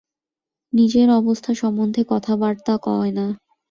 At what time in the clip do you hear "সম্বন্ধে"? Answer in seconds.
1.53-2.01